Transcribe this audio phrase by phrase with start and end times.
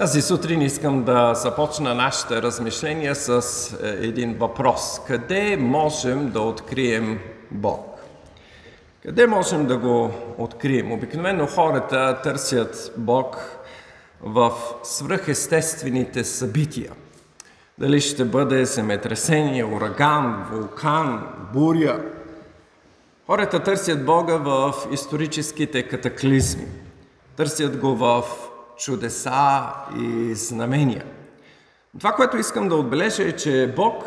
[0.00, 3.40] Тази сутрин искам да започна нашите размишления с
[3.82, 5.00] е, един въпрос.
[5.06, 7.18] Къде можем да открием
[7.50, 8.00] Бог?
[9.02, 10.92] Къде можем да го открием?
[10.92, 13.36] Обикновено хората търсят Бог
[14.20, 16.92] в свръхестествените събития.
[17.78, 22.00] Дали ще бъде земетресение, ураган, вулкан, буря.
[23.26, 26.66] Хората търсят Бога в историческите катаклизми.
[27.36, 28.24] Търсят го в
[28.80, 31.04] чудеса и знамения.
[31.98, 34.04] Това, което искам да отбележа е, че Бог,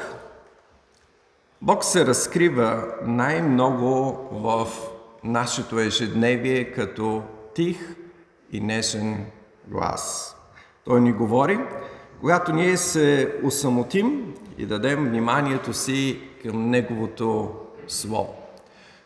[1.61, 4.67] Бог се разкрива най-много в
[5.23, 7.23] нашето ежедневие като
[7.55, 7.95] тих
[8.51, 9.25] и нежен
[9.67, 10.35] глас.
[10.85, 11.59] Той ни говори,
[12.19, 17.51] когато ние се усамотим и дадем вниманието си към Неговото
[17.87, 18.35] Слово.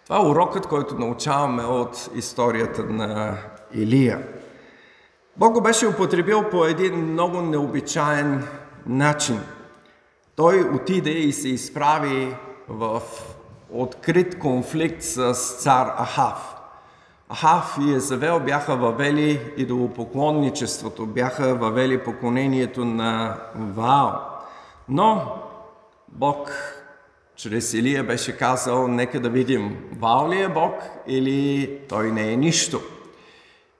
[0.03, 3.37] Това е урокът, който научаваме от историята на
[3.73, 4.36] Илия.
[5.39, 8.47] Бог го беше употребил по един много необичаен
[8.85, 9.39] начин.
[10.35, 12.35] Той отиде и се изправи
[12.67, 13.01] в
[13.71, 16.55] открит конфликт с цар Ахав.
[17.29, 24.21] Ахав и Езавел бяха въвели идолопоклонничеството, бяха въвели поклонението на Ваал.
[24.89, 25.35] Но
[26.07, 26.51] Бог
[27.35, 30.73] чрез Илия беше казал, нека да видим, Ваал ли е Бог
[31.07, 32.81] или той не е нищо.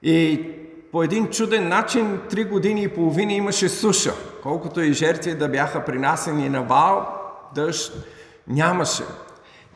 [0.02, 0.54] И
[0.92, 4.12] по един чуден начин, три години и половина имаше суша.
[4.42, 7.06] Колкото и жертви да бяха принасени на Вал,
[7.54, 7.92] дъжд
[8.48, 9.02] нямаше.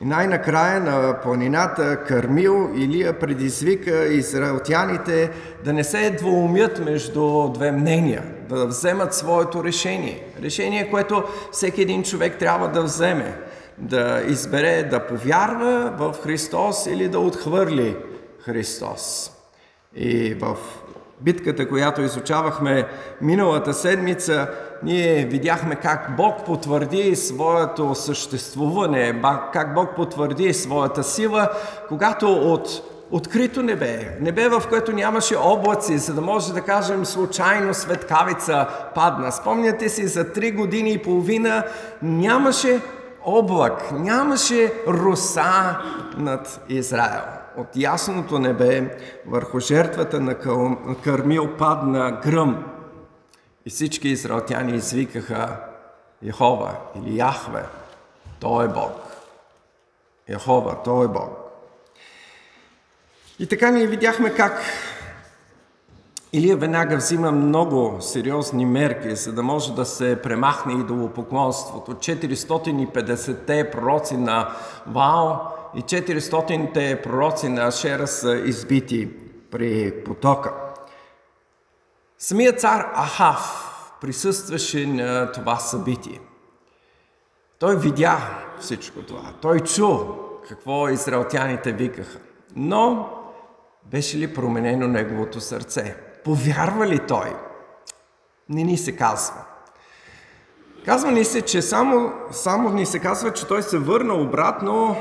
[0.00, 5.30] И най-накрая на планината Кармил Илия предизвика израелтяните
[5.64, 10.24] да не се двоумят между две мнения, да вземат своето решение.
[10.42, 13.38] Решение, което всеки един човек трябва да вземе.
[13.78, 17.96] Да избере да повярва в Христос или да отхвърли
[18.44, 19.30] Христос.
[19.94, 20.56] И в
[21.24, 22.86] битката, която изучавахме
[23.20, 24.48] миналата седмица,
[24.82, 29.22] ние видяхме как Бог потвърди своето съществуване,
[29.52, 31.48] как Бог потвърди своята сила,
[31.88, 32.68] когато от
[33.10, 39.32] открито небе, небе в което нямаше облаци, за да може да кажем случайно светкавица падна.
[39.32, 41.64] Спомняте си, за три години и половина
[42.02, 42.80] нямаше
[43.24, 45.78] облак, нямаше руса
[46.16, 50.38] над Израел от ясното небе върху жертвата на
[51.04, 52.64] Кармил падна гръм.
[53.66, 55.56] И всички израелтяни извикаха
[56.22, 57.64] Йехова или Яхве.
[58.40, 58.92] Той е Бог.
[60.28, 61.38] Йехова, Той е Бог.
[63.38, 64.62] И така ние видяхме как
[66.34, 71.92] Илия веднага взима много сериозни мерки, за да може да се премахне идолопоклонството.
[71.94, 74.48] 450-те пророци на
[74.86, 75.30] Вао
[75.74, 79.10] и 400-те пророци на Ашера са избити
[79.50, 80.52] при потока.
[82.18, 83.68] Самият цар Ахав
[84.00, 86.20] присъстваше на това събитие.
[87.58, 88.18] Той видя
[88.60, 89.32] всичко това.
[89.40, 89.98] Той чу
[90.48, 92.18] какво израелтяните викаха.
[92.56, 93.10] Но
[93.84, 95.96] беше ли променено неговото сърце?
[96.24, 97.36] Повярва ли той?
[98.48, 99.44] Не ни се казва.
[100.84, 104.96] Казва ни се, че само, само ни се казва, че той се върна обратно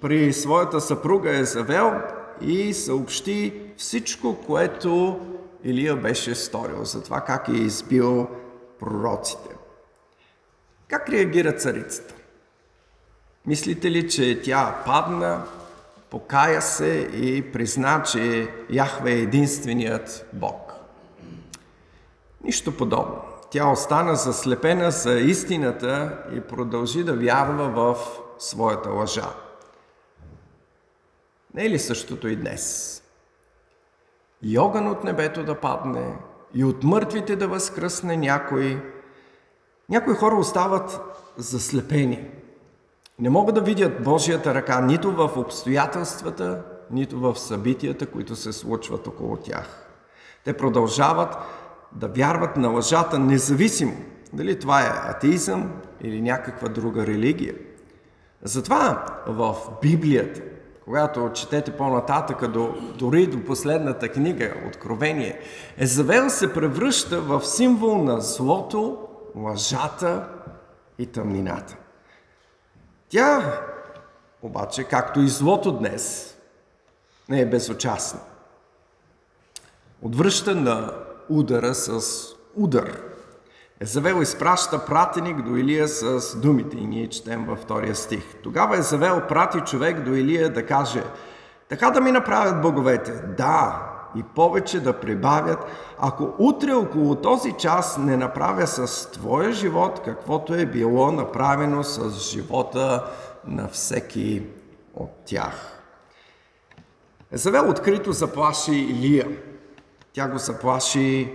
[0.00, 1.92] при своята съпруга Езавел
[2.40, 5.20] и съобщи всичко, което
[5.64, 8.28] Илия беше сторил, за това как е избил
[8.80, 9.48] пророците.
[10.88, 12.14] Как реагира царицата?
[13.46, 15.42] Мислите ли, че тя падна,
[16.10, 20.72] покая се и призна, че Яхве е единственият Бог?
[22.44, 23.18] Нищо подобно.
[23.50, 27.96] Тя остана заслепена за истината и продължи да вярва в
[28.38, 29.45] своята лъжа.
[31.56, 33.02] Не е ли същото и днес?
[34.42, 36.16] И огън от небето да падне,
[36.54, 38.82] и от мъртвите да възкръсне някой.
[39.88, 41.00] Някои хора остават
[41.36, 42.30] заслепени.
[43.18, 49.06] Не могат да видят Божията ръка нито в обстоятелствата, нито в събитията, които се случват
[49.06, 49.86] около тях.
[50.44, 51.36] Те продължават
[51.92, 53.96] да вярват на лъжата, независимо
[54.32, 57.54] дали това е атеизъм или някаква друга религия.
[58.42, 60.42] Затова в Библията
[60.86, 65.40] когато четете по-нататъка, до, дори до последната книга, Откровение,
[65.78, 70.28] Езавел се превръща в символ на злото, лъжата
[70.98, 71.76] и тъмнината.
[73.08, 73.60] Тя,
[74.42, 76.36] обаче, както и злото днес,
[77.28, 78.20] не е безучастна.
[80.02, 80.92] Отвръща на
[81.28, 82.02] удара с
[82.56, 83.05] удар.
[83.80, 88.24] Езавел изпраща пратеник до Илия с думите и ние четем във втория стих.
[88.42, 91.02] Тогава Езавел прати човек до Илия да каже
[91.68, 93.12] така да ми направят боговете.
[93.12, 95.58] Да, и повече да прибавят,
[95.98, 102.10] ако утре около този час не направя с твоя живот, каквото е било направено с
[102.10, 103.04] живота
[103.46, 104.42] на всеки
[104.94, 105.82] от тях.
[107.32, 109.28] Езавел открито заплаши Илия.
[110.12, 111.32] Тя го заплаши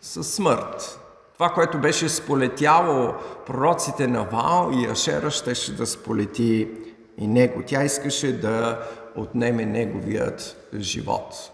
[0.00, 0.97] със смърт.
[1.38, 3.14] Това, което беше сполетяло
[3.46, 6.68] пророците на Вал и Ашера, щеше да сполети
[7.18, 7.62] и него.
[7.66, 11.52] Тя искаше да отнеме неговият живот.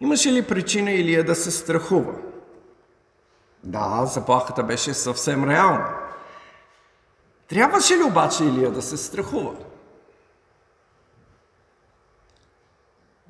[0.00, 2.14] Имаше ли причина Илия да се страхува?
[3.64, 5.88] Да, заплахата беше съвсем реална.
[7.48, 9.54] Трябваше ли обаче Илия да се страхува?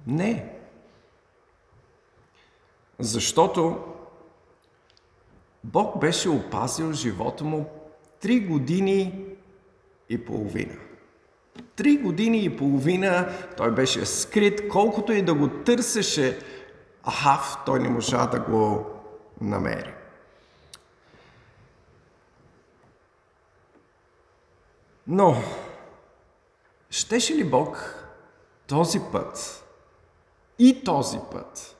[0.06, 0.55] Не.
[2.99, 3.92] Защото
[5.64, 7.70] Бог беше опазил живота му
[8.20, 9.25] три години
[10.09, 10.75] и половина.
[11.76, 16.38] Три години и половина той беше скрит, колкото и да го търсеше
[17.11, 18.87] Ахав, той не можа да го
[19.41, 19.94] намери.
[25.06, 25.37] Но,
[26.91, 27.94] щеше ли Бог
[28.67, 29.64] този път
[30.59, 31.76] и този път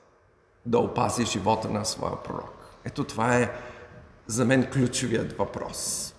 [0.65, 2.77] да опази живота на своя пророк?
[2.85, 3.51] Ето това е
[4.27, 6.09] за мен ключовият въпрос.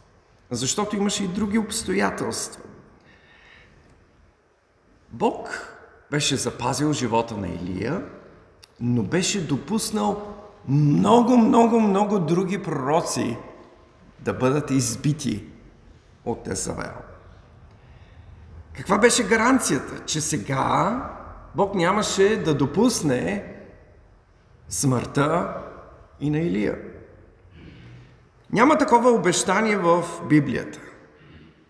[0.51, 2.63] Защото имаше и други обстоятелства.
[5.11, 5.49] Бог
[6.11, 8.05] беше запазил живота на Илия,
[8.81, 10.35] но беше допуснал
[10.69, 13.37] много, много, много други пророци
[14.21, 15.45] да бъдат избити
[16.25, 16.95] от Езавел.
[18.77, 21.11] Каква беше гаранцията, че сега
[21.55, 23.55] Бог нямаше да допусне
[24.69, 25.57] смъртта
[26.21, 26.79] и на Илия?
[28.55, 30.81] Няма такова обещание в Библията.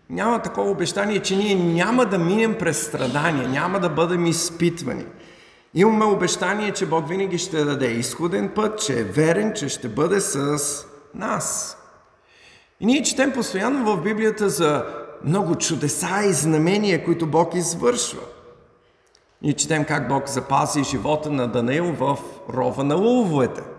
[0.09, 5.05] Няма такова обещание, че ние няма да минем през страдания, няма да бъдем изпитвани.
[5.73, 10.21] Имаме обещание, че Бог винаги ще даде изходен път, че е верен, че ще бъде
[10.21, 10.59] с
[11.15, 11.77] нас.
[12.79, 14.85] И ние четем постоянно в Библията за
[15.23, 18.21] много чудеса и знамения, които Бог извършва.
[19.41, 22.17] Ние четем как Бог запази живота на Даниил в
[22.53, 23.61] рова на лъвовете–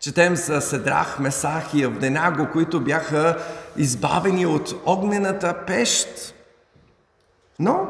[0.00, 3.44] Четем за Седрах, Месах и Авденаго, които бяха
[3.76, 6.34] избавени от огнената пещ.
[7.58, 7.88] Но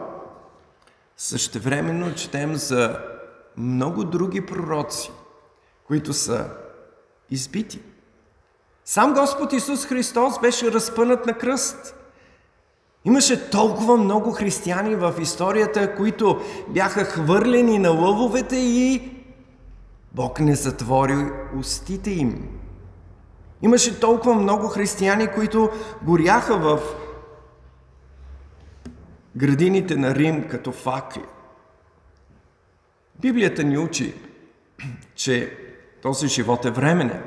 [1.17, 2.99] същевременно четем за
[3.57, 5.11] много други пророци,
[5.87, 6.47] които са
[7.31, 7.81] избити.
[8.85, 11.95] Сам Господ Исус Христос беше разпънат на кръст.
[13.05, 19.16] Имаше толкова много християни в историята, които бяха хвърлени на лъвовете и
[20.17, 22.49] Бог не затвори устите им.
[23.63, 25.71] Имаше толкова много християни, които
[26.03, 26.81] горяха в
[29.37, 31.23] градините на Рим като факли.
[33.21, 34.15] Библията ни учи,
[35.15, 35.57] че
[36.03, 37.23] този живот е временен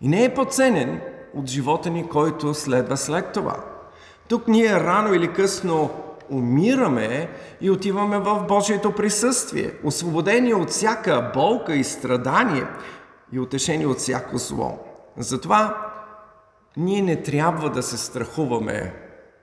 [0.00, 1.00] и не е подценен
[1.34, 3.64] от живота ни, който следва след това.
[4.28, 5.90] Тук ние рано или късно
[6.32, 7.30] умираме
[7.60, 12.66] и отиваме в Божието присъствие, освободени от всяка болка и страдание
[13.32, 14.78] и утешени от всяко зло.
[15.16, 15.92] Затова
[16.76, 18.94] ние не трябва да се страхуваме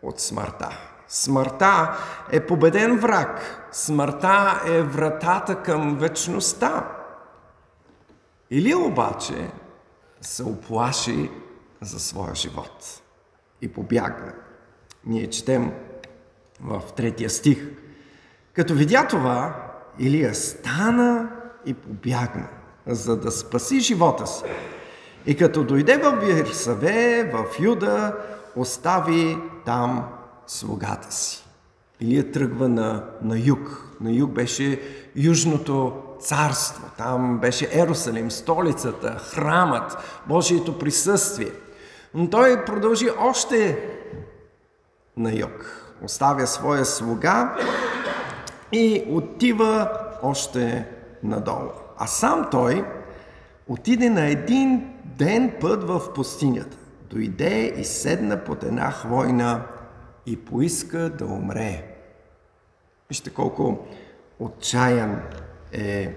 [0.04, 0.70] от смъртта.
[1.08, 1.98] Смъртта
[2.32, 3.68] е победен враг.
[3.72, 6.96] Смъртта е вратата към вечността.
[8.52, 9.52] Или обаче
[10.22, 11.32] се оплаши
[11.82, 13.02] за своя живот
[13.62, 14.34] и побягна.
[15.06, 15.74] Ние четем
[16.64, 17.68] в третия стих.
[18.54, 19.66] Като видя това,
[20.00, 21.30] Илия стана
[21.66, 22.48] и побягна,
[22.88, 24.44] за да спаси живота си.
[25.26, 28.16] И като дойде в Бирсаве, в Юда,
[28.56, 30.06] остави там
[30.48, 31.46] слугата си.
[32.00, 33.86] Илия тръгва на, на юг.
[34.02, 34.82] На юг беше
[35.16, 36.84] Южното царство.
[36.98, 39.98] Там беше Ерусалим, столицата, храмът,
[40.28, 41.52] Божието присъствие.
[42.14, 43.90] Но той продължи още
[45.18, 47.58] на юг оставя своя слуга
[48.72, 49.92] и отива
[50.24, 50.88] още
[51.24, 51.72] надолу.
[51.98, 52.86] А сам той
[53.68, 56.78] отиде на един ден път в пустинята.
[57.10, 59.62] Дойде и седна под една хвойна
[60.26, 61.96] и поиска да умре.
[63.10, 63.88] Вижте колко
[64.40, 65.22] отчаян
[65.72, 66.16] е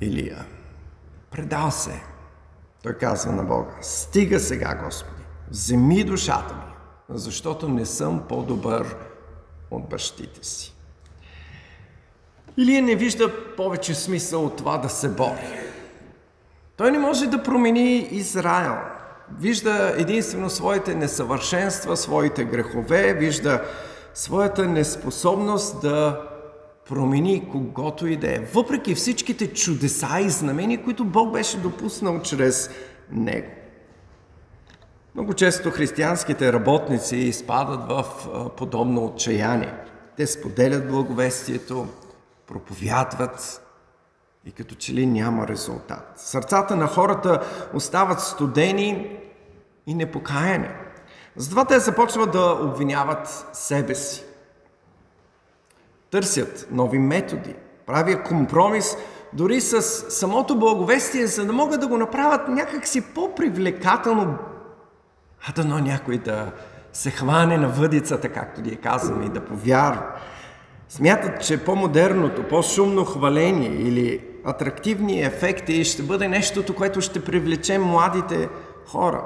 [0.00, 0.44] Илия.
[1.30, 2.02] Предал се.
[2.82, 6.69] Той казва на Бога, стига сега, Господи, вземи душата ми,
[7.10, 8.96] защото не съм по-добър
[9.70, 10.74] от бащите си.
[12.56, 15.60] Илия не вижда повече смисъл от това да се бори.
[16.76, 18.76] Той не може да промени Израел.
[19.38, 23.64] Вижда единствено своите несъвършенства, своите грехове, вижда
[24.14, 26.26] своята неспособност да
[26.88, 32.70] промени когото и да е, въпреки всичките чудеса и знамения, които Бог беше допуснал чрез
[33.10, 33.59] него.
[35.14, 38.04] Много често християнските работници изпадат в
[38.56, 39.74] подобно отчаяние.
[40.16, 41.86] Те споделят благовестието,
[42.46, 43.66] проповядват
[44.44, 46.12] и като че ли няма резултат.
[46.16, 47.40] Сърцата на хората
[47.74, 49.18] остават студени
[49.86, 50.68] и непокаяни.
[51.36, 54.24] Затова те започват да обвиняват себе си.
[56.10, 57.54] Търсят нови методи,
[57.86, 58.96] правят компромис
[59.32, 64.38] дори с самото благовестие, за да могат да го направят някакси по-привлекателно,
[65.48, 66.52] а дано някой да
[66.92, 70.06] се хване на въдицата, както ни е казано, и да повярва.
[70.88, 78.48] Смятат, че по-модерното, по-шумно хваление или атрактивни ефекти ще бъде нещото, което ще привлече младите
[78.86, 79.24] хора.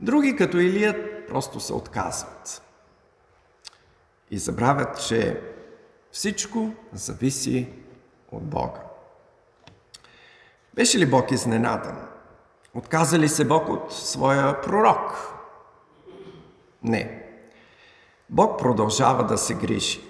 [0.00, 2.62] Други, като Илият, просто се отказват.
[4.30, 5.40] И забравят, че
[6.12, 7.68] всичко зависи
[8.32, 8.80] от Бога.
[10.74, 12.11] Беше ли Бог изненадан?
[12.74, 15.32] Отказа ли се Бог от своя пророк?
[16.82, 17.22] Не.
[18.30, 20.00] Бог продължава да се грижи.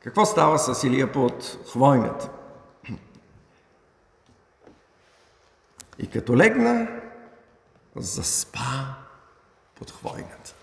[0.00, 2.30] Какво става с Илия под хвойната?
[5.98, 6.88] И като легна,
[7.96, 8.94] заспа
[9.74, 10.54] под хвойната.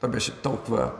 [0.00, 0.92] Той беше толкова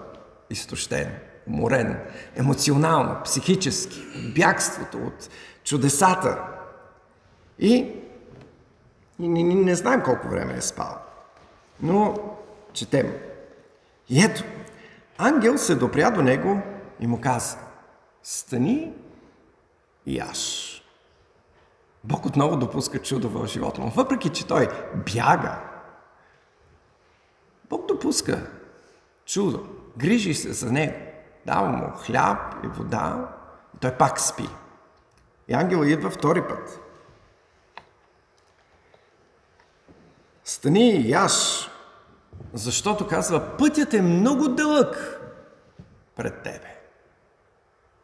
[0.50, 2.00] изтощен, уморен,
[2.36, 5.28] емоционално, психически, от бягството, от
[5.64, 6.42] чудесата.
[7.58, 7.94] И,
[9.18, 10.98] и не, не, не знаем колко време е спал.
[11.82, 12.14] Но
[12.72, 13.12] четем.
[14.08, 14.44] И ето,
[15.18, 16.60] ангел се допря до него
[17.00, 17.58] и му каза,
[18.22, 18.92] стани
[20.06, 20.70] и яш.
[22.04, 23.88] Бог отново допуска чудо в живота му.
[23.88, 24.68] Въпреки, че той
[25.14, 25.58] бяга,
[27.70, 28.50] Бог допуска
[29.26, 29.66] чудо.
[29.96, 30.94] Грижи се за него.
[31.46, 33.28] Дава му хляб и вода.
[33.74, 34.48] И той пак спи.
[35.48, 36.80] И ангела идва втори път.
[40.64, 41.70] Стани и яш,
[42.52, 45.20] защото казва, пътят е много дълъг
[46.16, 46.76] пред тебе.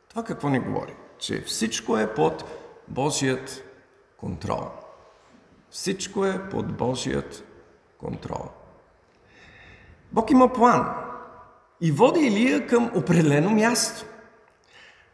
[0.08, 0.94] Това какво ни говори?
[1.18, 2.44] Че всичко е под
[2.88, 3.64] Божият
[4.16, 4.70] контрол.
[5.70, 7.44] Всичко е под Божият
[7.98, 8.48] контрол.
[10.12, 10.94] Бог има план
[11.80, 14.06] и води Илия към определено място.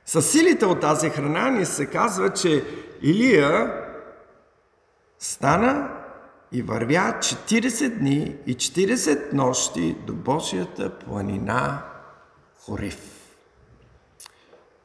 [0.05, 2.65] С силите от тази храна ни се казва, че
[3.03, 3.85] Илия
[5.19, 5.96] стана
[6.53, 11.83] и вървя 40 дни и 40 нощи до Божията планина
[12.65, 13.17] Хорив.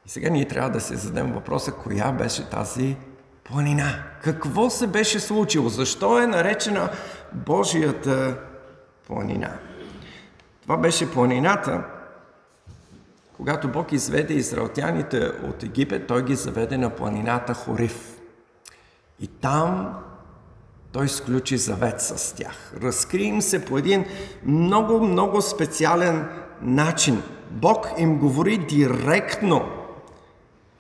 [0.06, 2.98] И сега ние трябва да се зададем въпроса, коя беше тази
[3.44, 4.04] планина.
[4.24, 5.70] Какво се беше случило?
[5.70, 6.90] Защо е наречена
[7.34, 8.38] Божията
[9.08, 9.58] планина?
[10.62, 11.84] Това беше планината,
[13.34, 18.18] когато Бог изведе израелтяните от Египет, той ги заведе на планината Хорив.
[19.20, 20.00] И там
[20.92, 22.74] той сключи завет с тях.
[22.84, 24.06] Разкри им се по един
[24.46, 26.26] много, много специален
[26.62, 27.24] начин.
[27.52, 29.62] Бог им говори директно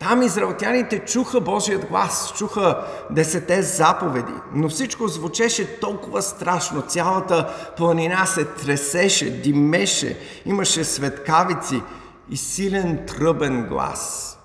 [0.01, 6.81] там израелтяните чуха Божият глас, чуха десете заповеди, но всичко звучеше толкова страшно.
[6.81, 11.81] Цялата планина се тресеше, димеше, имаше светкавици
[12.29, 14.37] и силен тръбен глас.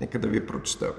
[0.00, 0.92] Нека да ви прочета.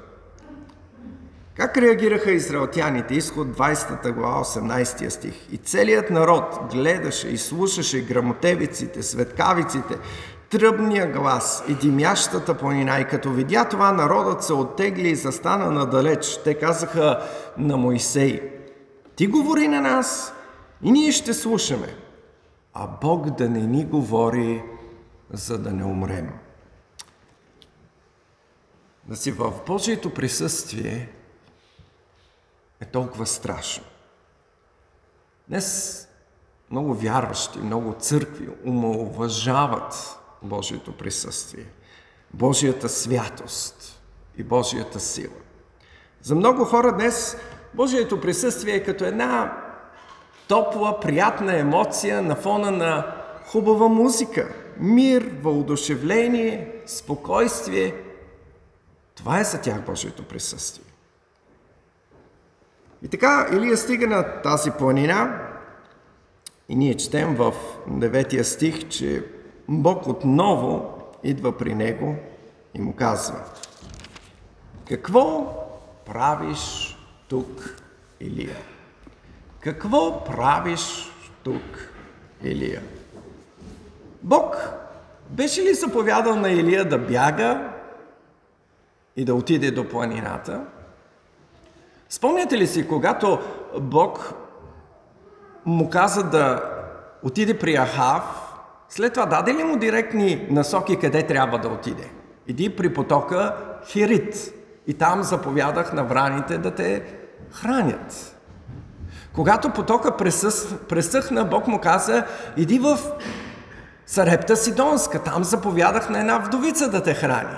[1.60, 3.16] Как реагираха израелтяните?
[3.16, 5.34] Изход 20 глава, 18 стих.
[5.52, 9.98] И целият народ гледаше и слушаше грамотевиците, светкавиците,
[10.50, 13.00] тръбния глас и димящата планина.
[13.00, 16.40] И като видя това, народът се оттегли и застана надалеч.
[16.44, 17.24] Те казаха
[17.58, 18.42] на Моисей,
[19.16, 20.34] ти говори на нас
[20.84, 21.96] и ние ще слушаме,
[22.74, 24.64] а Бог да не ни говори,
[25.34, 26.30] за да не умрем.
[29.06, 31.10] Да си в Божието присъствие
[32.82, 33.84] е толкова страшно.
[35.48, 36.08] Днес
[36.72, 41.66] много вярващи, много църкви умалуважават Божието присъствие,
[42.34, 44.02] Божията святост
[44.38, 45.34] и Божията сила.
[46.22, 47.38] За много хора днес
[47.74, 49.64] Божието присъствие е като една
[50.48, 57.96] топла, приятна емоция на фона на хубава музика, мир, въодушевление, спокойствие.
[59.16, 60.89] Това е за тях Божието присъствие.
[63.02, 65.48] И така Илия стига на тази планина
[66.70, 67.54] и ние четем в
[67.90, 69.26] 9 стих, че
[69.68, 72.16] Бог отново идва при него
[72.74, 73.40] и му казва
[74.90, 75.56] Какво
[76.06, 77.76] правиш тук,
[78.20, 78.58] Илия?
[79.60, 81.12] Какво правиш
[81.44, 81.94] тук,
[82.44, 82.82] Илия?
[84.24, 84.56] Бог
[85.30, 87.70] беше ли заповядал на Илия да бяга
[89.16, 90.66] и да отиде до планината.
[92.10, 93.40] Спомняте ли си, когато
[93.80, 94.34] Бог
[95.66, 96.64] му каза да
[97.24, 98.54] отиде при Ахав,
[98.90, 102.10] след това даде ли му директни насоки къде трябва да отиде?
[102.48, 103.56] Иди при потока
[103.88, 104.54] Хирит
[104.88, 107.04] и там заповядах на враните да те
[107.52, 108.36] хранят.
[109.36, 110.18] Когато потока
[110.90, 112.26] пресъхна, Бог му каза,
[112.58, 113.00] иди в
[114.06, 117.58] Сарепта Сидонска, там заповядах на една вдовица да те храни.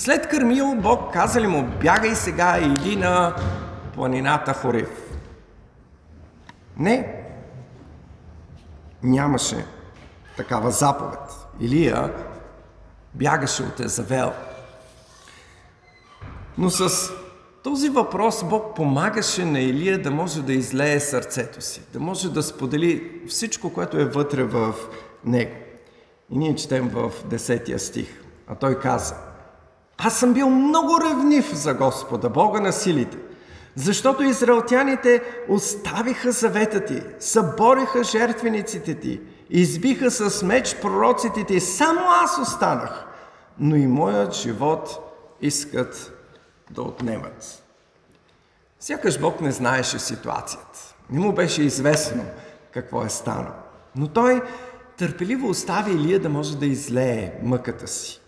[0.00, 3.36] След кърмил Бог каза ли му, бягай сега и иди на
[3.94, 4.88] планината Хорив.
[6.76, 7.24] Не,
[9.02, 9.66] нямаше
[10.36, 11.18] такава заповед.
[11.60, 12.14] Илия
[13.14, 14.32] бягаше от Езавел.
[16.58, 17.10] Но с
[17.62, 22.42] този въпрос Бог помагаше на Илия да може да излее сърцето си, да може да
[22.42, 24.74] сподели всичко, което е вътре в
[25.24, 25.56] него.
[26.30, 28.22] И ние четем в 10 стих.
[28.46, 29.14] А той каза,
[30.04, 33.18] аз съм бил много ревнив за Господа, Бога на силите,
[33.74, 42.38] защото израелтяните оставиха завета ти, събориха жертвениците ти, избиха с меч пророците ти, само аз
[42.38, 43.06] останах,
[43.58, 44.98] но и моят живот
[45.40, 46.12] искат
[46.70, 47.62] да отнемат.
[48.80, 50.94] Сякаш Бог не знаеше ситуацията.
[51.10, 52.24] Не му беше известно
[52.72, 53.54] какво е станало.
[53.96, 54.42] Но той
[54.96, 58.19] търпеливо остави Илия да може да излее мъката си.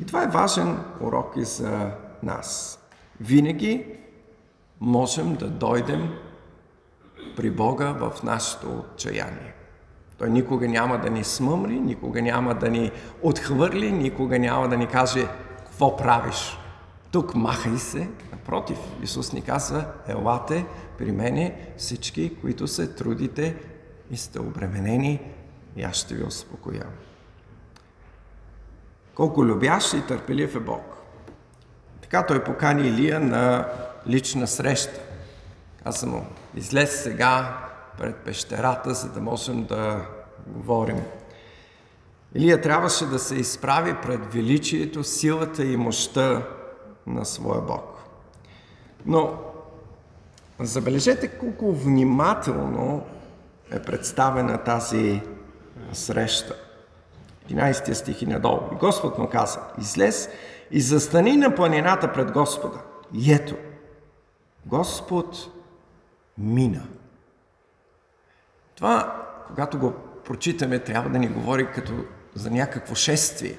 [0.00, 1.90] И това е важен урок и за
[2.22, 2.78] нас.
[3.20, 3.86] Винаги
[4.80, 6.10] можем да дойдем
[7.36, 9.54] при Бога в нашето отчаяние.
[10.18, 12.90] Той никога няма да ни смъмри, никога няма да ни
[13.22, 16.58] отхвърли, никога няма да ни каже какво правиш.
[17.12, 18.08] Тук махай се.
[18.32, 20.66] Напротив, Исус ни казва, елате
[20.98, 23.56] при мене всички, които се трудите
[24.10, 25.20] и сте обременени,
[25.76, 26.86] и аз ще ви успокоя.
[29.16, 30.82] Колко любящ и търпелив е Бог.
[32.02, 33.68] Така той покани Илия на
[34.08, 35.00] лична среща.
[35.84, 37.58] Каза му, излез сега
[37.98, 40.06] пред пещерата, за да можем да
[40.46, 41.02] говорим.
[42.34, 46.42] Илия трябваше да се изправи пред величието, силата и мощта
[47.06, 48.02] на своя Бог.
[49.06, 49.38] Но
[50.60, 53.06] забележете колко внимателно
[53.70, 55.22] е представена тази
[55.92, 56.65] среща.
[57.50, 58.60] 11 стих и надолу.
[58.72, 60.28] И Господ му каза, излез
[60.70, 62.78] и застани на планината пред Господа.
[63.14, 63.54] И ето,
[64.66, 65.36] Господ
[66.38, 66.82] мина.
[68.74, 69.92] Това, когато го
[70.24, 71.92] прочитаме, трябва да ни говори като
[72.34, 73.58] за някакво шествие.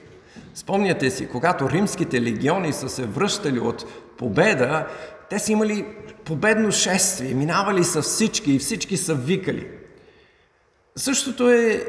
[0.56, 3.86] Спомняте си, когато римските легиони са се връщали от
[4.18, 4.88] победа,
[5.30, 5.86] те са имали
[6.26, 9.68] победно шествие, минавали са всички и всички са викали.
[10.96, 11.86] Същото е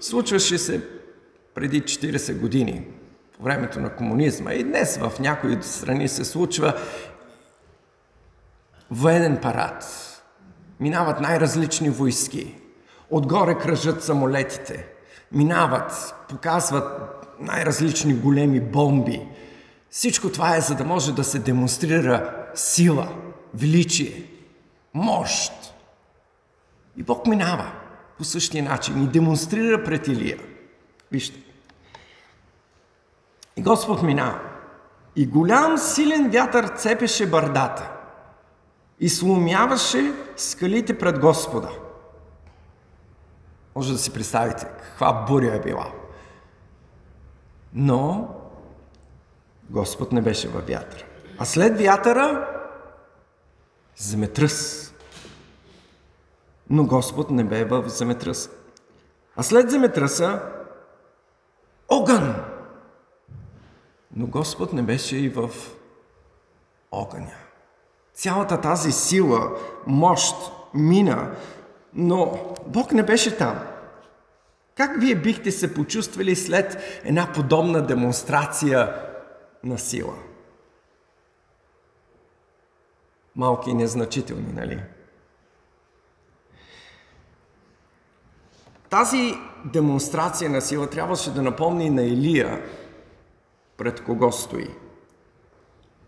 [0.00, 0.88] случваше се
[1.54, 2.86] преди 40 години,
[3.36, 4.52] по времето на комунизма.
[4.52, 6.74] И днес в някои страни се случва
[8.90, 9.84] военен парад.
[10.80, 12.54] Минават най-различни войски.
[13.10, 14.86] Отгоре кръжат самолетите.
[15.32, 16.86] Минават, показват
[17.40, 19.28] най-различни големи бомби.
[19.90, 23.08] Всичко това е за да може да се демонстрира сила,
[23.54, 24.30] величие,
[24.94, 25.52] мощ.
[26.96, 27.72] И Бог минава
[28.18, 30.38] по същия начин и демонстрира пред Илия.
[31.12, 31.40] Вижте.
[33.56, 34.40] И Господ минава.
[35.16, 37.90] И голям силен вятър цепеше бърдата
[39.00, 41.70] и сломяваше скалите пред Господа.
[43.76, 45.92] Може да си представите каква буря е била.
[47.74, 48.28] Но
[49.70, 51.04] Господ не беше във вятъра.
[51.38, 52.48] А след вятъра
[53.96, 54.87] земетръс.
[56.70, 58.50] Но Господ не бе в земетръса.
[59.36, 60.42] А след земетръса
[61.88, 62.34] огън.
[64.16, 65.50] Но Господ не беше и в
[66.92, 67.34] огъня.
[68.14, 70.34] Цялата тази сила, мощ
[70.74, 71.34] мина,
[71.94, 73.58] но Бог не беше там.
[74.76, 78.94] Как вие бихте се почувствали след една подобна демонстрация
[79.64, 80.14] на сила?
[83.36, 84.82] Малки и незначителни, нали?
[88.90, 92.62] Тази демонстрация на сила трябваше да напомни на Илия
[93.76, 94.68] пред кого стои.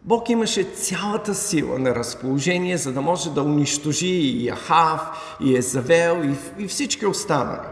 [0.02, 5.00] Бог имаше цялата сила на разположение, за да може да унищожи и Ахав,
[5.40, 7.68] и Езавел, и, и всички останали.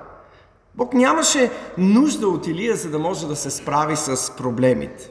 [0.75, 5.11] Бог нямаше нужда от Илия, за да може да се справи с проблемите.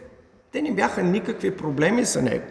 [0.51, 2.45] Те не бяха никакви проблеми за него.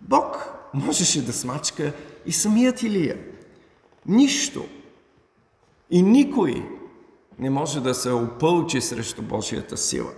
[0.00, 1.92] Бог можеше да смачка
[2.26, 3.16] и самият Илия.
[4.06, 4.64] Нищо
[5.90, 6.68] и никой
[7.38, 10.10] не може да се опълчи срещу Божията сила.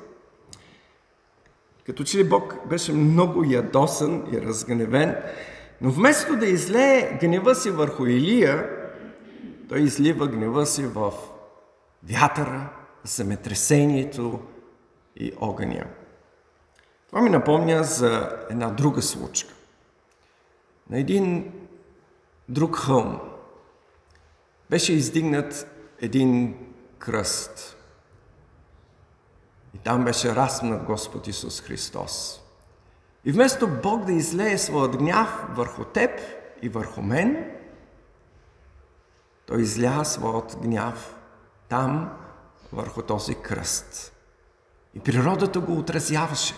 [1.86, 5.16] Като че ли Бог беше много ядосан и разгневен,
[5.80, 8.70] но вместо да излее гнева си върху Илия,
[9.68, 11.12] той излива гнева си в
[12.02, 12.68] вятъра,
[13.04, 14.40] земетресението
[15.16, 15.84] и огъня.
[17.08, 19.54] Това ми напомня за една друга случка.
[20.90, 21.52] На един
[22.48, 23.20] друг хълм
[24.72, 25.66] беше издигнат
[26.00, 26.54] един
[26.98, 27.76] кръст.
[29.74, 32.40] И там беше разпнат Господ Исус Христос.
[33.24, 36.10] И вместо Бог да излее своят гняв върху теб
[36.62, 37.50] и върху мен,
[39.46, 41.16] той изля своят гняв
[41.68, 42.10] там,
[42.72, 44.12] върху този кръст.
[44.94, 46.54] И природата го отразяваше.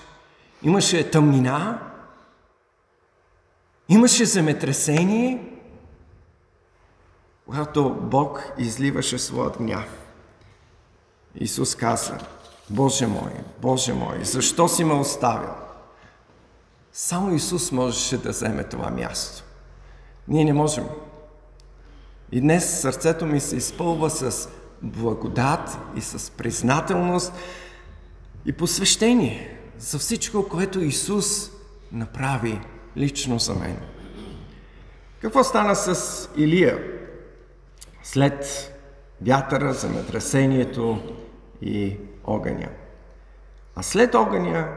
[0.62, 1.92] Имаше тъмнина,
[3.88, 5.53] имаше земетресение,
[7.46, 9.88] когато Бог изливаше своят гняв.
[11.34, 12.18] Исус каза,
[12.70, 15.50] Боже мой, Боже мой, защо си ме оставил?
[16.92, 19.44] Само Исус можеше да вземе това място.
[20.28, 20.84] Ние не можем.
[22.32, 24.48] И днес сърцето ми се изпълва с
[24.82, 27.32] благодат и с признателност
[28.46, 31.50] и посвещение за всичко, което Исус
[31.92, 32.60] направи
[32.96, 33.76] лично за мен.
[35.20, 36.93] Какво стана с Илия
[38.04, 38.70] след
[39.22, 41.02] вятъра, земетресението
[41.62, 42.68] и огъня?
[43.76, 44.68] А след огъня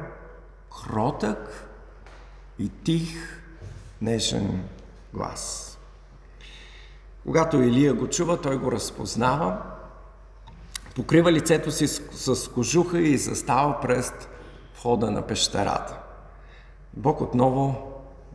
[0.84, 1.70] кротък
[2.60, 3.44] и тих,
[4.02, 4.63] нежен
[5.13, 5.63] глас.
[7.26, 9.62] Когато Илия го чува, той го разпознава,
[10.96, 14.30] покрива лицето си с, с кожуха и застава пред
[14.76, 16.00] входа на пещерата.
[16.94, 17.92] Бог отново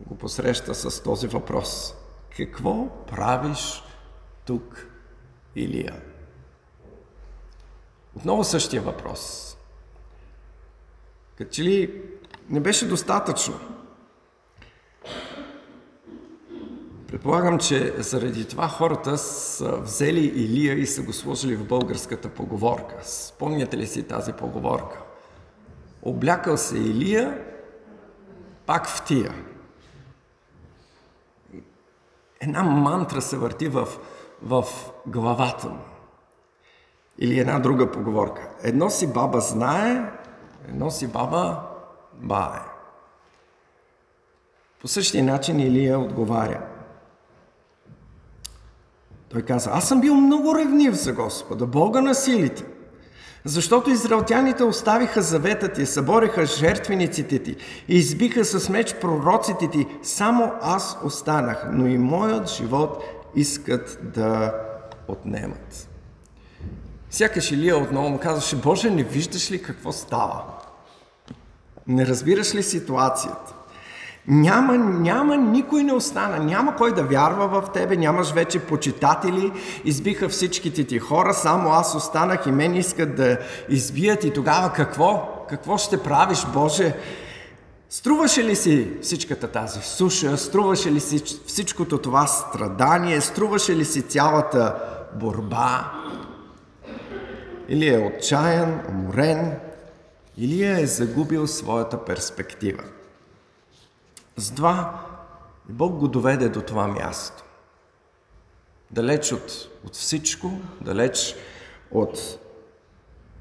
[0.07, 1.95] го посреща с този въпрос.
[2.37, 3.83] Какво правиш
[4.45, 4.87] тук,
[5.55, 6.01] Илия?
[8.15, 9.53] Отново същия въпрос.
[11.35, 12.01] Като че ли
[12.49, 13.59] не беше достатъчно.
[17.07, 22.95] Предполагам, че заради това хората са взели Илия и са го сложили в българската поговорка.
[23.03, 25.01] Спомняте ли си тази поговорка?
[26.01, 27.41] Облякал се Илия,
[28.65, 29.33] пак в тия.
[32.41, 33.87] Една мантра се върти в,
[34.43, 34.65] в
[35.07, 35.79] главата му.
[37.19, 38.49] Или една друга поговорка.
[38.63, 40.11] Едно си баба знае,
[40.69, 41.59] едно си баба
[42.13, 42.61] бае.
[44.81, 46.61] По същия начин Илия отговаря–
[49.33, 52.65] той каза, аз съм бил много ревнив за Господа, Бога на силите.
[53.45, 57.55] Защото израелтяните оставиха завета ти, събориха жертвениците ти
[57.87, 59.87] и избиха с меч пророците ти.
[60.03, 63.03] Само аз останах, но и моят живот
[63.35, 64.53] искат да
[65.07, 65.89] отнемат.
[67.09, 70.43] Сякаш Илия отново му казваше, Боже, не виждаш ли какво става?
[71.87, 73.53] Не разбираш ли ситуацията?
[74.27, 79.51] Няма, няма, никой не остана, няма кой да вярва в тебе, нямаш вече почитатели,
[79.85, 83.37] избиха всичките ти хора, само аз останах и мен искат да
[83.69, 85.45] избият и тогава какво?
[85.49, 86.95] Какво ще правиш, Боже?
[87.93, 94.01] Струваше ли си всичката тази суша, струваше ли си всичкото това страдание, струваше ли си
[94.01, 94.75] цялата
[95.15, 95.91] борба?
[97.67, 99.59] Или е отчаян, уморен,
[100.37, 102.83] или е загубил своята перспектива.
[104.55, 105.05] Два
[105.69, 107.43] Бог го доведе до това място.
[108.91, 110.51] Далеч от, от всичко,
[110.81, 111.35] далеч
[111.91, 112.39] от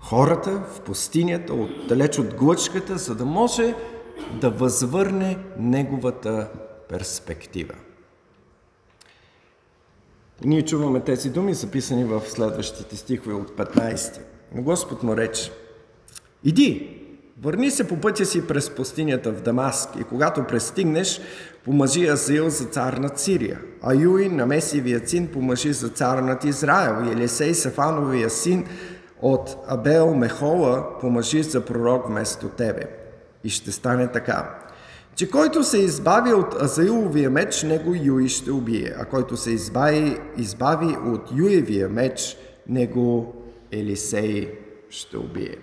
[0.00, 3.74] хората в пустинята, от, далеч от глъчката, за да може
[4.40, 6.48] да възвърне неговата
[6.88, 7.74] перспектива.
[10.44, 14.20] Ние чуваме тези думи, записани в следващите стихове от 15.
[14.54, 15.52] Но Господ му рече,
[16.44, 16.98] иди,
[17.42, 21.20] Върни се по пътя си през пустинята в Дамаск и когато пристигнеш,
[21.64, 27.04] помажи Азил за цар над Сирия, а Юй, намесивия син, помажи за цар над Израел
[27.04, 28.66] и Елисей, Сафановия син
[29.22, 33.01] от Абел Мехола, помажи за пророк вместо тебе.
[33.44, 34.58] И ще стане така,
[35.14, 40.18] че който се избави от Азаиловия меч, него Юй ще убие, а който се избави,
[40.36, 42.36] избави от Юевия меч,
[42.68, 43.34] него
[43.72, 44.58] Елисей
[44.90, 45.56] ще убие.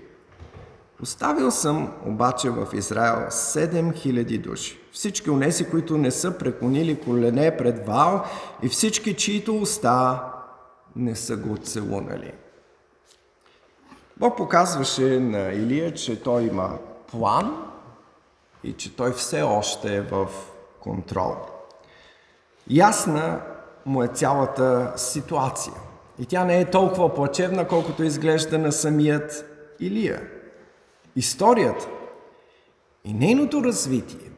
[1.02, 4.80] Оставил съм обаче в Израел 7000 души.
[4.92, 8.24] Всички унеси, които не са преклонили колене пред Вал
[8.64, 10.24] и всички, чието уста
[10.96, 12.34] не са го целунали.
[14.18, 16.78] Бог показваше на Илия, че той има
[17.12, 17.69] план
[18.64, 20.28] и че той все още е в
[20.80, 21.36] контрол.
[22.70, 23.42] Ясна
[23.86, 25.74] му е цялата ситуация.
[26.20, 29.46] И тя не е толкова плачевна, колкото изглежда на самият
[29.80, 30.22] Илия.
[31.16, 31.88] Историята
[33.06, 34.32] и нейното развитие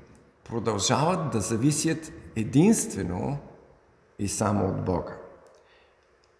[0.43, 3.37] продължават да зависят единствено
[4.19, 5.17] и само от Бога.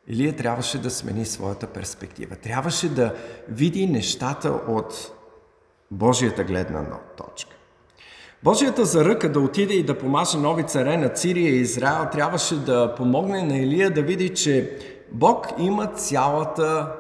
[0.08, 2.36] Илия трябваше да смени своята перспектива.
[2.36, 3.16] Трябваше да
[3.48, 5.12] види нещата от
[5.92, 6.86] Божията гледна
[7.18, 7.56] точка.
[8.44, 12.96] Божията заръка да отиде и да помаже нови царе на Цирия и Израел трябваше да
[12.96, 14.78] помогне на Илия да види, че
[15.12, 16.96] Бог има цялата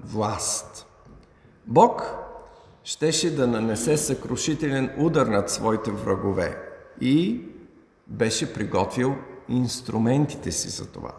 [0.00, 0.86] власт.
[1.66, 2.14] Бог
[2.84, 6.56] щеше да нанесе съкрушителен удар над своите врагове
[7.00, 7.40] и
[8.06, 9.14] беше приготвил
[9.48, 11.10] инструментите си за това.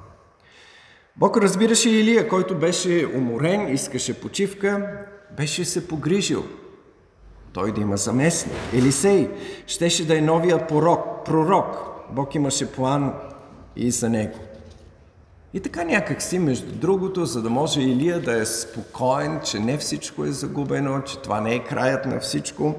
[1.18, 4.98] Бог разбираше Илия, който беше уморен, искаше почивка,
[5.38, 6.44] беше се погрижил
[7.54, 8.56] той да има заместник.
[8.74, 9.30] Елисей
[9.68, 11.26] щеше да е новият пророк.
[11.26, 11.66] пророк.
[12.12, 13.14] Бог имаше план
[13.76, 14.40] и за него.
[15.54, 19.78] И така някак си, между другото, за да може Илия да е спокоен, че не
[19.78, 22.76] всичко е загубено, че това не е краят на всичко,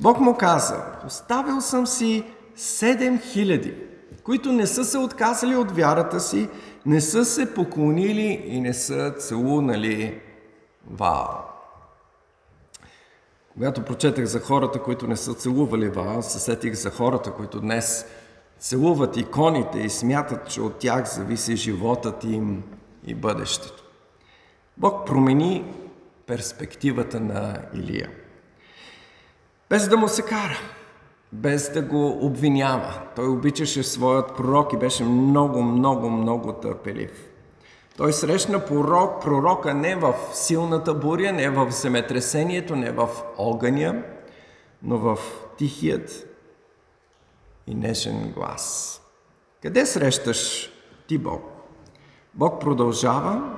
[0.00, 2.24] Бог му каза, оставил съм си
[2.56, 3.74] 7000,
[4.22, 6.48] които не са се отказали от вярата си,
[6.86, 10.20] не са се поклонили и не са целунали
[10.90, 11.47] Ваал.
[13.58, 18.06] Когато прочетах за хората, които не са целували Ваал, се сетих за хората, които днес
[18.58, 22.62] целуват иконите и смятат, че от тях зависи животът им
[23.06, 23.84] и бъдещето.
[24.76, 25.74] Бог промени
[26.26, 28.10] перспективата на Илия.
[29.70, 30.58] Без да му се кара,
[31.32, 33.02] без да го обвинява.
[33.16, 37.27] Той обичаше своят пророк и беше много, много, много търпелив.
[37.98, 43.08] Той срещна пророк, пророка не в силната буря, не в земетресението, не в
[43.38, 44.02] огъня,
[44.82, 45.18] но в
[45.56, 46.26] тихият
[47.66, 48.94] и нежен глас.
[49.62, 50.70] Къде срещаш
[51.06, 51.42] ти Бог?
[52.34, 53.56] Бог продължава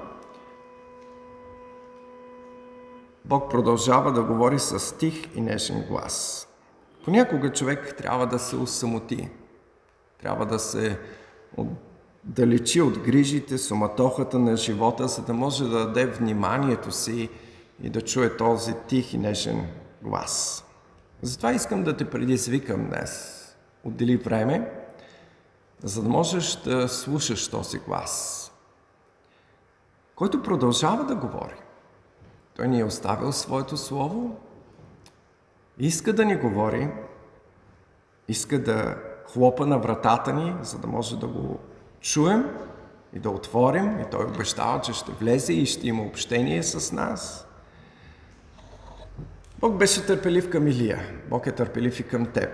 [3.25, 6.49] Бог продължава да говори с тих и нежен глас.
[7.05, 9.29] Понякога човек трябва да се усамоти,
[10.19, 10.99] трябва да се
[12.31, 17.29] отдалечи от грижите, суматохата на живота, за да може да даде вниманието си
[17.83, 19.67] и да чуе този тих и нежен
[20.03, 20.65] глас.
[21.23, 23.37] Затова искам да те предизвикам днес
[23.85, 24.71] отдели време,
[25.83, 28.47] за да можеш да слушаш този глас,
[30.15, 31.61] който продължава да говори.
[32.57, 34.37] Той ни е оставил своето слово,
[35.79, 36.91] иска да ни говори,
[38.29, 38.97] иска да
[39.33, 41.59] хлопа на вратата ни, за да може да го
[42.01, 42.45] чуем
[43.13, 44.01] и да отворим.
[44.01, 47.47] И той обещава, че ще влезе и ще има общение с нас.
[49.59, 50.99] Бог беше търпелив към Илия.
[51.31, 52.51] Бог е търпелив и към теб.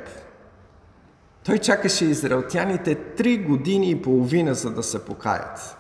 [1.45, 5.77] Той чакаше израелтяните три години и половина, за да се покаят.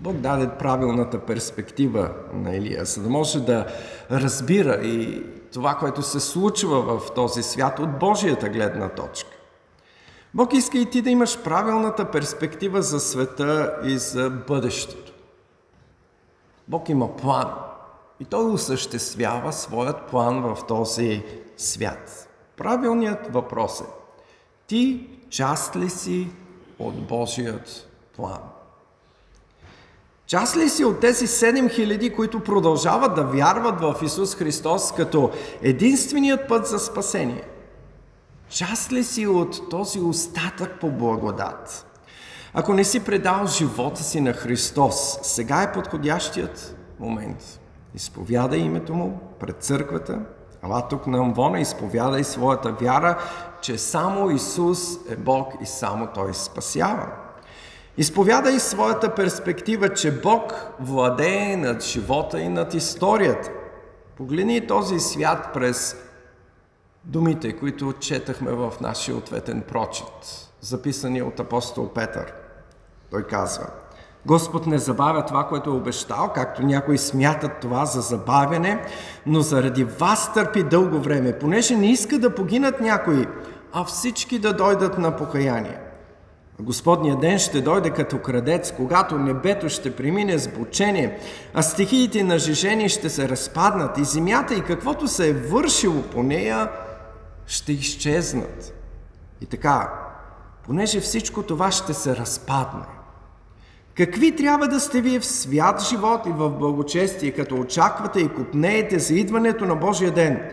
[0.00, 3.66] Бог даде правилната перспектива на Илия, за да може да
[4.10, 9.39] разбира и това, което се случва в този свят от Божията гледна точка.
[10.34, 15.12] Бог иска и ти да имаш правилната перспектива за света и за бъдещето.
[16.68, 17.48] Бог има план
[18.20, 21.24] и Той осъществява своят план в този
[21.56, 22.28] свят.
[22.56, 23.84] Правилният въпрос е–
[24.66, 26.28] ти част ли си
[26.78, 28.40] от Божият план?
[30.26, 35.30] Част ли си от тези 7000, които продължават да вярват в Исус Христос като
[35.62, 37.44] единственият път за спасение?
[38.50, 41.86] Част ли си от този остатък по благодат?
[42.54, 47.60] Ако не си предал живота си на Христос, сега е подходящият момент.
[47.94, 50.20] Изповядай името Му пред църквата,
[50.62, 53.18] ала тук на Амвона, изповядай своята вяра,
[53.60, 57.06] че само Исус е Бог и само Той спасява.
[57.96, 63.50] Изповядай своята перспектива, че Бог владее над живота и над историята.
[64.16, 65.96] Погледни този свят през
[67.04, 72.32] думите, които четахме в нашия ответен прочит, записани от апостол Петър.
[73.10, 73.66] Той казва,
[74.26, 78.84] Господ не забавя това, което е обещал, както някои смятат това за забавяне,
[79.26, 83.26] но заради вас търпи дълго време, понеже не иска да погинат някои,
[83.72, 85.78] а всички да дойдат на покаяние.
[86.60, 91.18] Господния ден ще дойде като крадец, когато небето ще премине с бучение,
[91.54, 96.22] а стихиите на жежени ще се разпаднат и земята и каквото се е вършило по
[96.22, 96.68] нея
[97.50, 98.72] ще изчезнат.
[99.40, 99.92] И така,
[100.66, 102.84] понеже всичко това ще се разпадне,
[103.96, 108.98] Какви трябва да сте вие в свят живот и в благочестие, като очаквате и купнеете
[108.98, 110.50] за идването на Божия ден,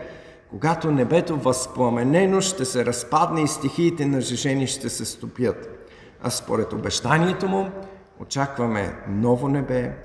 [0.50, 5.88] когато небето възпламенено ще се разпадне и стихиите на жежени ще се стопят.
[6.22, 7.70] А според обещанието му
[8.20, 9.96] очакваме ново небе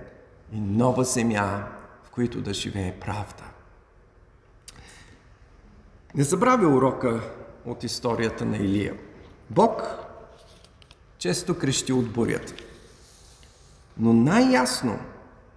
[0.51, 1.67] и нова земя,
[2.03, 3.43] в които да живее правда.
[6.15, 7.21] Не забравя урока
[7.65, 8.93] от историята на Илия.
[9.49, 9.82] Бог
[11.17, 12.54] често крещи от бурята.
[13.97, 14.99] Но най-ясно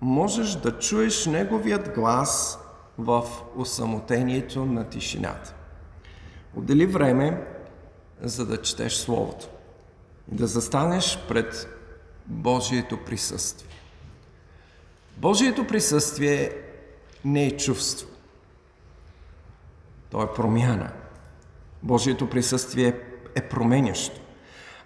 [0.01, 2.59] можеш да чуеш Неговият глас
[2.99, 3.25] в
[3.57, 5.55] осамотението на тишината.
[6.57, 7.47] Отдели време,
[8.23, 9.49] за да четеш Словото
[10.33, 11.69] и да застанеш пред
[12.27, 13.71] Божието присъствие.
[15.17, 16.53] Божието присъствие
[17.25, 18.09] не е чувство.
[20.17, 20.91] То е промяна.
[21.83, 23.01] Божието присъствие
[23.35, 24.21] е променящо.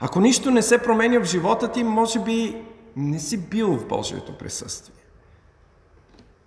[0.00, 2.62] Ако нищо не се променя в живота ти, може би
[2.96, 4.94] не си бил в Божието присъствие.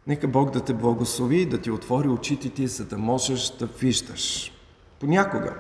[0.08, 3.66] Нека Бог да те благослови и да ти отвори очите ти, за да можеш да
[3.66, 4.52] виждаш.
[5.00, 5.54] Понякога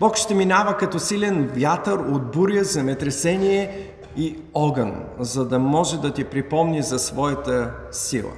[0.00, 6.12] Бог ще минава като силен вятър от буря, земетресение и огън, за да може да
[6.12, 8.32] ти припомни за своята сила.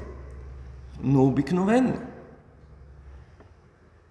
[1.03, 1.99] Но обикновенно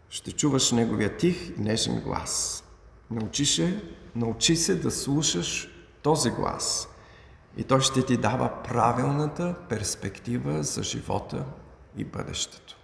[0.09, 2.63] ще чуваш Неговия тих и нежен глас.
[3.11, 3.83] Научи се,
[4.15, 5.69] научи се да слушаш
[6.01, 6.87] този глас
[7.57, 11.45] и той ще ти дава правилната перспектива за живота
[11.97, 12.77] и бъдещето.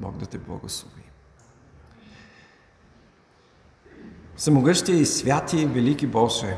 [0.00, 1.02] Бог да те благослови.
[4.36, 6.56] Самогъщия и святи и велики Боже,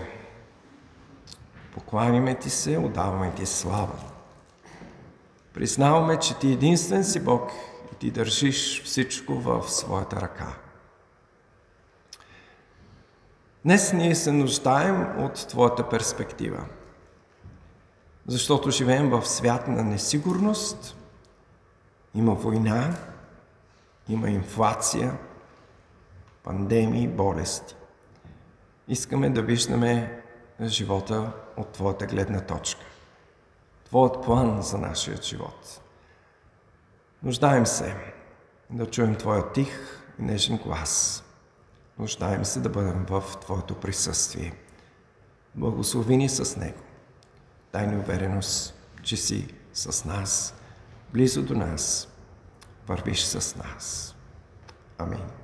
[1.75, 3.99] покланяме Ти се, отдаваме Ти слава.
[5.55, 7.51] Признаваме, че Ти единствен си Бог
[7.98, 10.57] Ти държиш всичко в своята ръка.
[13.64, 16.64] Днес ние се нуждаем от Твоята перспектива,
[18.27, 20.96] защото живеем в свят на несигурност,
[22.14, 22.96] има война,
[24.09, 25.18] има инфлация,
[26.42, 27.77] пандемии, болести.
[28.88, 30.22] Искаме да виждаме
[30.62, 32.85] живота от Твоята гледна точка.
[33.85, 35.81] Твоят план за нашия живот.
[37.22, 37.94] Нуждаем се
[38.70, 41.24] да чуем Твоя тих и нежен глас.
[41.98, 44.52] Нуждаем се да бъдем в Твоето присъствие.
[45.54, 46.83] Благослови ни с Него.
[47.72, 50.54] Дай ни увереност, че си с нас,
[51.12, 52.09] близо до нас,
[52.87, 54.14] вървиш с нас.
[54.98, 55.38] Амин.